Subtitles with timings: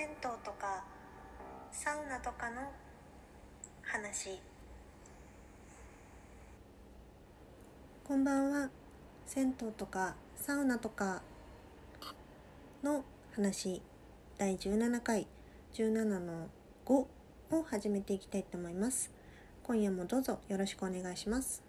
[0.00, 0.82] 銭湯とか
[1.70, 2.72] サウナとかの
[3.82, 4.40] 話。
[8.02, 8.70] こんばんは。
[9.26, 11.20] 銭湯とかサウナとか
[12.82, 13.82] の話。
[14.38, 15.26] 第17回
[15.74, 16.48] 17の
[16.86, 17.08] 5を
[17.68, 19.10] 始めていきたいと思います。
[19.64, 21.62] 今夜もどうぞよろしくお願いします。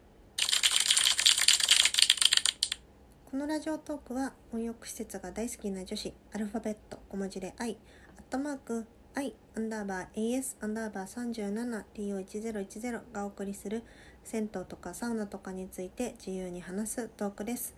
[3.30, 7.78] このラジオトークは温浴施設が大好きな女子アルファベット小文字で I
[8.22, 8.86] アットマーク
[9.16, 13.82] I アンダーバー AS アンダーバー 37TO1010 がお送りする
[14.24, 17.74] 銭湯とかサウナとかについて自由に話すトークです。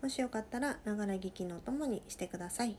[0.00, 2.76] もしよかったらながら聞きのお供にしてください。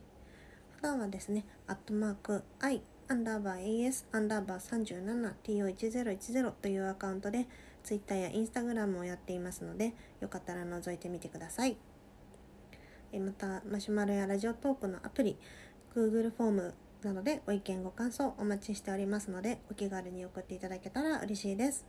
[0.78, 5.36] 普段はですねアットマーク I アンダーバー AS アンダーバー
[5.76, 7.48] 37TO1010 というアカウントで
[7.84, 11.76] Twitter や Instagram をやっていますのでよかったら覗いてみてください。
[13.14, 15.36] またマシュマロやラジオトークのアプリ
[15.94, 21.86] Google フォームなどでご意見ご感想お待ちしておりますのでお気軽に送っていただけたら嬉しいです。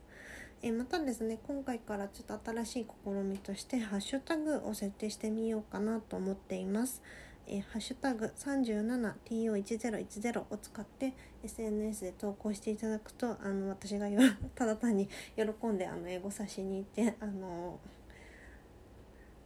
[0.63, 7.01] えまたですね今回からちょっと新しい試みとしてハッシュタグを設定してみようかなと思っています。
[7.47, 14.07] えハッシュタグ 37TO1010 を使って SNS で投稿していただくとあの私が
[14.55, 17.81] ただ単に喜んであの英語差しに行ってあの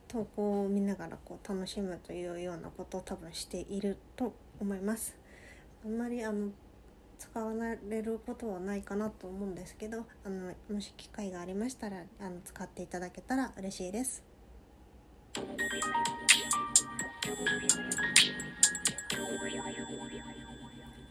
[0.08, 5.25] 投稿を見ながらこう楽しむというようなことを多分していると思います。
[5.86, 6.50] あんまりあの
[7.20, 7.54] 使わ
[7.88, 14.24] れることはないかなと思うんですけどあのもし機会がありましたらあの使っていただけたら嬉しいです。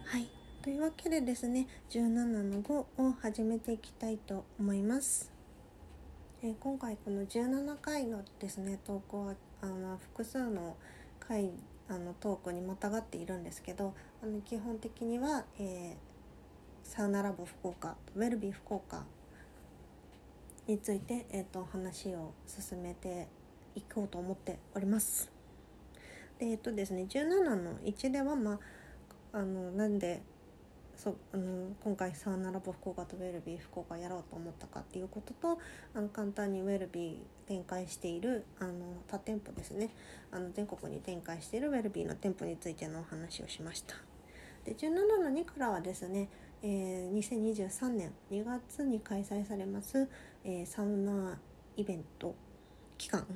[0.06, 0.28] はい
[0.60, 5.30] というわけでですね17の5を始めていきたいと思います。
[6.42, 10.76] えー、今回この17回のですね投稿はあの複数の
[11.20, 11.52] 回
[11.88, 13.94] あのトークにまたがっているんですけど
[14.24, 15.96] あの基本的には、えー、
[16.82, 19.04] サウナラボ福岡ウェルビー福岡
[20.66, 23.28] について、えーと、話を進めて
[23.76, 25.30] いこうと思っております。
[26.38, 30.22] でえっ、ー、とですね17の1ではまああのなんで
[30.96, 35.58] そあの今回サウナラボ福岡とウェルビー福岡やろうと思ったかっていうことと
[35.94, 37.16] あの簡単にウェルビー
[37.46, 38.72] 展開しているあの
[39.06, 39.90] 他店舗ですね
[40.32, 44.13] あの全国に展開しているウェルビーの店舗についてのお話をしました
[44.64, 44.90] で17
[45.22, 46.28] の2からはですね、
[46.62, 50.08] えー、2023年2月に開催されます、
[50.44, 51.38] えー、サウナ
[51.76, 52.34] イベント
[52.96, 53.26] 期間、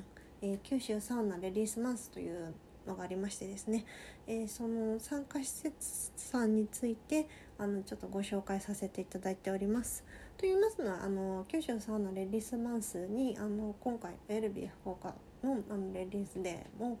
[0.41, 2.53] えー、九州サウナレディースマンスという
[2.87, 3.85] のがありましてですね、
[4.25, 7.27] えー、その参加施設さんについて
[7.59, 10.03] あのちょっとご紹介させていただいております。
[10.37, 15.13] と言いますのはあの九州サウナレディースマンスにあの今回エルビー福岡
[15.43, 16.99] のあのレディースデーも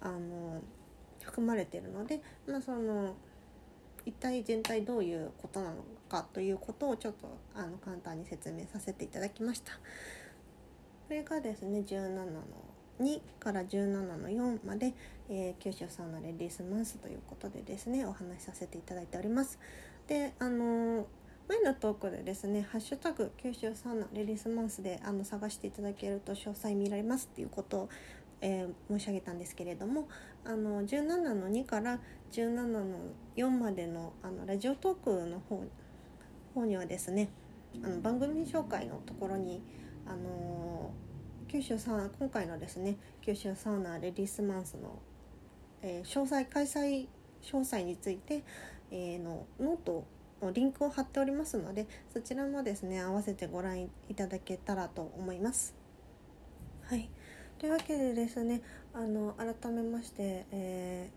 [0.00, 0.62] あの
[1.22, 3.14] 含まれているので、まあ、その
[4.06, 5.76] 一体全体どういうことなの
[6.08, 9.72] かということをちょっとあの簡単に説明させていただきました。
[11.06, 12.24] それがですね17の
[13.00, 14.92] 2から17の4まで、
[15.28, 19.58] えー、九州サウナレディースマンスということでですねお話しさせていただいております。
[20.06, 21.04] であのー、
[21.48, 27.88] 前のトークでですね「ハッシュタグ九州サウナレディースマンスで」あの探していただけると詳細見られますっていうことを、
[28.40, 30.08] えー、申し上げたんですけれども
[30.44, 32.00] あの17の2から
[32.32, 32.84] 17の
[33.36, 35.62] 4までのあのラジオトークの方
[36.54, 37.28] 方にはですね
[37.84, 39.62] あの番組紹介のところに
[40.06, 41.10] あのー
[41.50, 45.00] 九州サウナ今回のですね九州サウナレディースマンスの、
[45.82, 47.08] えー、詳細開催
[47.42, 48.44] 詳細について、
[48.92, 50.04] えー、のノート
[50.40, 55.74] のリンクを貼っておりますのでそちらもですね合わせてご覧いただけたらと思います。
[56.84, 57.10] はい
[57.60, 58.62] というわけでですね
[58.94, 61.10] あの改めまして、え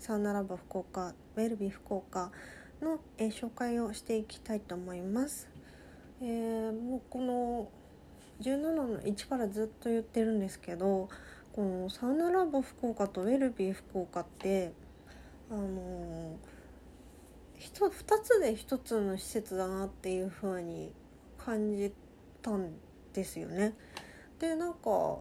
[0.00, 2.32] ー、サウナラボ福岡ウェルビー福岡
[2.80, 5.50] の、えー、紹介をしていきたいと思います。
[6.22, 7.68] えー、もうこの
[8.40, 11.10] 17の1からずっと言ってるんですけど
[11.52, 14.72] このサウナラボ福岡とウェルビー福岡って
[15.50, 17.90] あのー、2
[18.22, 20.94] つで1つの施設だなっていう風に
[21.36, 21.92] 感じ
[22.40, 22.70] たん
[23.12, 23.74] ですよね。
[24.38, 25.18] でなんか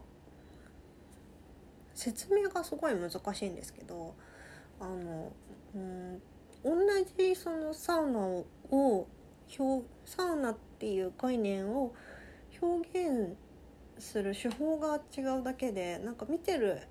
[2.00, 4.16] 説明がすごい難しいんですけど
[4.80, 5.34] あの
[5.75, 6.22] うん
[6.63, 6.75] 同
[7.18, 9.07] じそのサウナを
[10.06, 11.94] サウナっていう概念を
[12.62, 13.36] 表現
[13.98, 16.81] する手法が違うだけでなんか見てる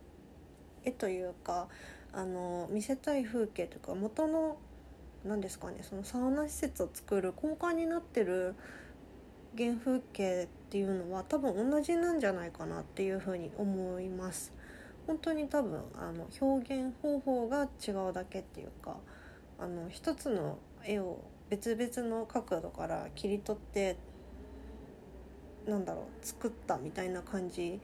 [0.84, 1.68] 絵というか
[2.12, 4.58] あの見せたい風景というか元の
[5.24, 8.54] 何ですかねそのサウナ施設を作る根幹になってる
[9.56, 14.57] 原風景っていうのは多分同じなんじゃないかなっていうふうに思います。
[15.08, 18.98] 本当に多分あの表現方法が違うだけっていうか
[19.58, 23.96] あの一つの絵を別々の角度から切り取って
[25.66, 27.80] なんだろう作ったみたいな感じ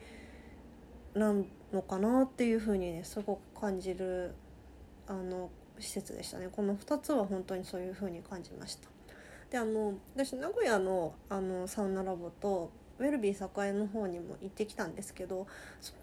[1.15, 1.35] な
[1.73, 4.35] のかなっていうふうにねすごく感じる
[5.07, 6.49] あの施設でしたね。
[6.53, 8.89] この2つは本当にそういうふうに感じました。
[9.51, 15.47] であの私名古屋のあのサウナラボとウェルビー栄の方にも行ってきたんですけど
[15.81, 15.99] そこ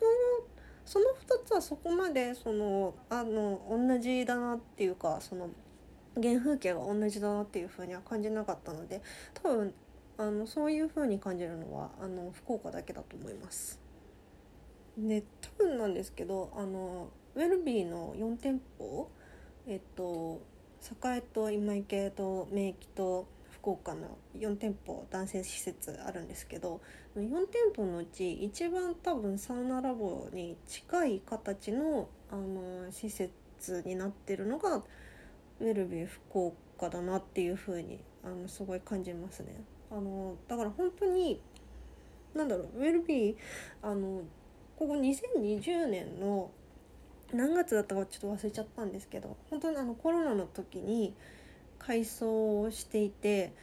[0.86, 5.50] その2つはそこまでそのあの同じだなっていうかその
[6.16, 9.02] 原風景が同じだなっていうふうには感じなかったので
[9.34, 9.74] 多分
[10.18, 13.80] あのそういう風に感じるのはあの福岡だけだと思います。
[14.98, 19.10] で多分なんですけどあのウェルビーの4店舗
[19.68, 20.42] えっと
[21.06, 23.28] 栄と今池と名駅と
[23.62, 26.82] 福岡の4店舗男性施設あるんですけど
[27.16, 39.64] 4店舗のうち一番多分サウナラボに近い形のあの施設になってるのがウェルビー福岡だなっていう風にあにすごい感じますね。
[39.92, 41.40] あのだから本当に
[42.34, 43.36] なんだろうウェルビー
[43.84, 44.24] あの
[44.76, 46.50] ここ2020年の
[47.32, 51.14] 何月だったかちょっと忘れちゃったんですけど本当にあのコロナの時に
[51.82, 53.54] 改装をしていて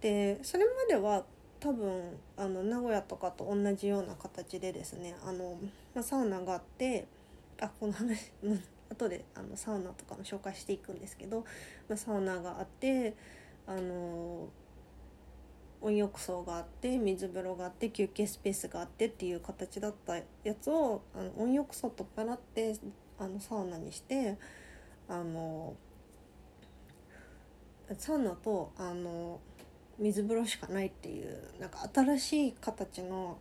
[0.00, 1.24] でそれまでは
[1.60, 2.02] 多分
[2.36, 5.56] あの名古屋とかと同じような形でですねあの、
[5.94, 7.06] まあ、サウナがあって
[7.60, 8.32] あこの話
[8.90, 11.44] 後であのサウナとかも紹介していくんですけど、
[11.88, 13.14] まあ、サウナがあって
[13.66, 14.48] あの
[15.80, 20.24] 温浴槽があって水風呂があって休憩スペースがあってっていう形だったや
[20.60, 22.76] つをあの温浴槽とっ払って
[23.18, 24.36] あのサウナにして
[25.08, 25.74] あの
[27.98, 29.40] サウナとあの
[29.98, 33.38] 水風呂しかないっていうなんか新しい形の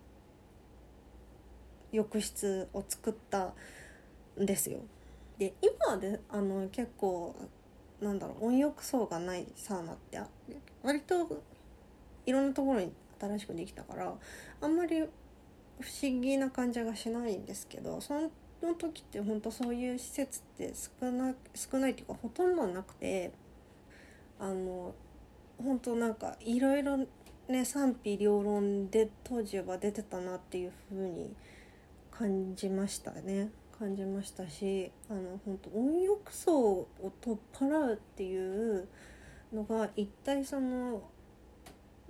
[1.91, 3.53] 浴室を作った
[4.39, 4.79] んですよ。
[5.37, 7.35] で今であの結構
[7.99, 10.19] なんだろう温浴槽がないサウナって
[10.83, 11.43] 割と
[12.25, 14.13] いろんなところに新しくできたから
[14.61, 18.29] あんまり不思議な感じがしないんですけどその
[18.75, 23.31] 時って本当そういう施設って少な少ないっていうかほとんどなくて
[24.41, 24.93] あの
[25.63, 26.97] 本当なんかいろいろ
[27.47, 31.33] ね賛否両論で当時は出てたなっていう風に
[32.09, 33.51] 感じましたね。
[33.79, 36.87] 感じましたしあの本当温浴槽を
[37.19, 38.87] 取っ払うっていう
[39.51, 41.01] のが一体その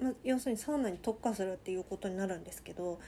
[0.01, 2.99] ま、要するにサウナに特化するっていうことになるんですけど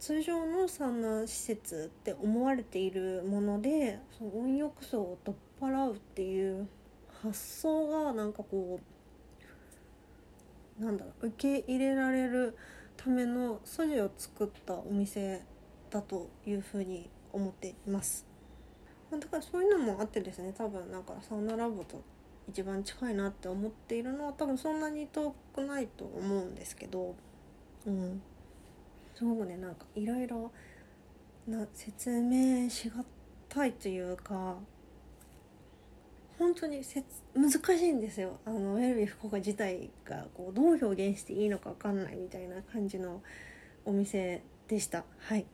[0.00, 5.51] 通常のサウナ施設って思われているものでその温浴槽を取っ払う
[7.22, 8.80] 発想がなんかこ
[10.80, 12.56] うなんだろう受け入れられる
[12.96, 15.42] ための素地を作ったお店
[15.90, 18.26] だというふうに思っています。
[19.10, 22.02] だからそういうのもあってですね多分なんかサウナラボと
[22.48, 27.14] 一番近いなって思っているのは多分そんなに遠くないと思うんですけど
[27.86, 28.22] うん
[29.14, 30.50] すごくねなんかいろいろ
[31.46, 33.04] な説明しが
[33.48, 34.56] たいというか
[36.38, 38.38] 本当にせつ難しいんですよ。
[38.44, 43.22] あのウェルビー福岡自体がこうどう表現していいのか分かんないみたいな感じの
[43.84, 45.04] お店でした。
[45.18, 45.46] はい。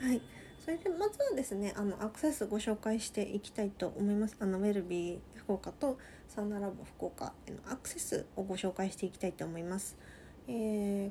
[0.00, 0.22] はい。
[0.58, 4.36] それでまずはですねあのアクセスご紹介していきたいと思います。
[4.40, 9.98] あのウェルビー福岡とサウナラボ福岡へのアクセスをご紹介していきたいと思います、
[10.48, 11.10] え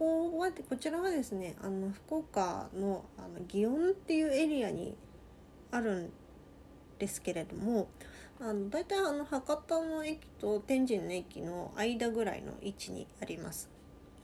[0.00, 4.96] ここはこちらはですねあの福岡のあの祇園っていうエリアに
[5.70, 6.12] あるん
[6.98, 7.86] ですけれども
[8.40, 13.68] あの大体あの博多の駅と天神の駅の間ぐらいの位置にあります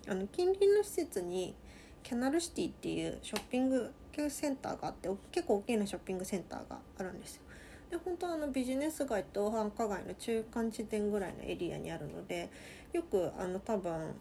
[0.08, 1.54] あの近隣の施設に
[2.02, 3.92] キャナルシティっていうショッピング
[4.30, 7.42] センターがあって結構大きなショッピングセンターがあるんですよ。
[7.90, 12.48] で本当はあのビジネス街と繁華街の中間地点ぐらいのエリアにあるので
[12.94, 14.14] よくあの多分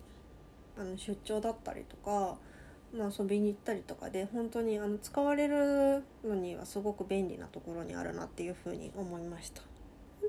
[0.77, 2.38] あの出張だったりとか、
[2.94, 9.62] まあ、遊びに行ったりとかで本当にあの使われるのにはすごく便利なところにあるなっていうふうに思いました。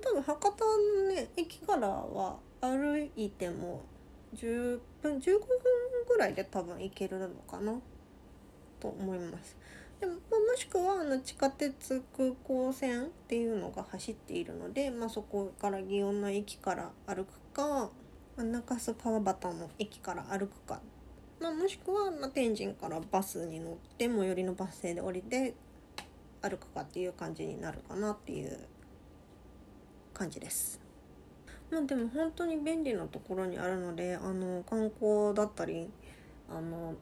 [0.03, 0.65] 多分博多
[1.05, 3.83] のね駅からは歩いても
[4.35, 5.49] 10分15分
[6.09, 7.75] ぐらいで多分行けるのかな
[8.81, 9.57] と思います。
[10.01, 10.19] でもも
[10.57, 17.91] しくはあの地下鉄空港線っていうのが走っているので、まあ、そこから祇園の駅から歩くか
[18.45, 20.81] 中洲川端の駅から歩くか、
[21.41, 25.55] まあ、もしくは、ま、天神からバスに乗って最寄りのバス停で降りて
[26.43, 28.59] 歩くかっていう感じになるかなっていう
[30.13, 30.81] 感じです。
[31.71, 35.91] まあ、でも本当に便利なところにあるのであの観光だったり
[36.49, 36.95] あの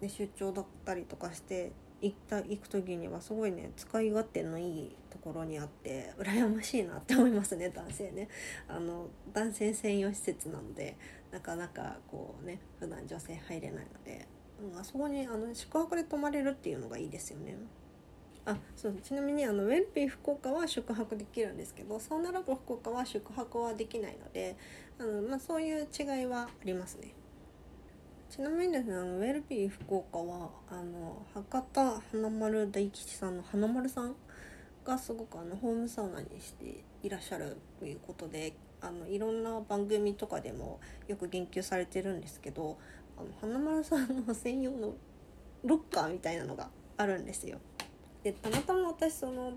[0.00, 8.28] で出張だったりとかして行った行く時にはすごいね使い勝手のいいところにあって羨ましいなって思いますね男性ね
[8.68, 10.96] あの男性専用施設なので
[11.32, 14.26] なかなかこうね普段女性入れないので、
[14.72, 17.56] うん、あそこにあの宿泊で泊まれるっていうのがいいですよね。
[18.46, 24.56] あそうちなみにあのウェルピー福岡は宿泊できるんですけどサウナラボ福岡は宿泊はできないので
[24.98, 27.12] あの、まあ、そういう違いはありますね。
[28.30, 34.14] ちなみにですねあのウェルピー福岡はあの博多華丸大吉さんの花丸さん
[34.84, 42.78] がすごくあのホームサウナにしていらっしゃるということであのいろんな番組とかでもよく言及されてるんですけど
[43.16, 44.94] あの花丸さんの専用の
[45.64, 46.68] ロッカーみたいなのが
[46.98, 47.58] あるんですよ。
[48.22, 49.52] でたまたま私その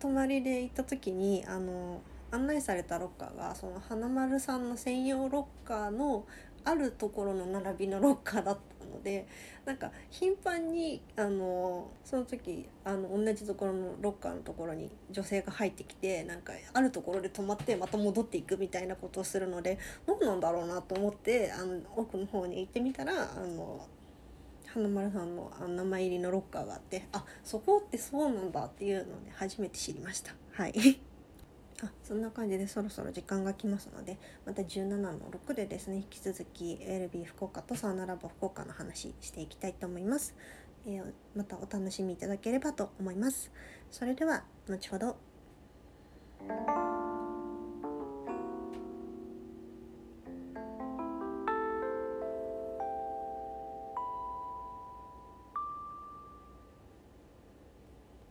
[0.00, 6.26] 隣で行った時にあの案内されたロッカーがその花丸さんの専用ロッカーの
[6.64, 9.26] あるところの並びのロッカーだったので
[9.64, 23.86] なんか頻繁にあのその時あの同じところのロッカーのところに女性が入ってきてなんかあるところで止まってまた戻っていくみたいなことをするので何なんだろうなと思ってあの奥の方に行ってみたらあの
[24.66, 30.34] 花丸さんの名前入りのロッカーがあってあそこってそうなんだっていうのをね初めて知りました。
[30.52, 30.74] はい。
[31.82, 34.16] あそんな感じでそろそろ時間が来ますので
[34.46, 40.34] また17の6でですね引き続き LB 福岡とサウナラボ福岡の話していきたいと思います、
[40.86, 41.04] えー、
[41.36, 43.50] またお楽しみいただければと思います。
[43.90, 45.16] それでは後ほど。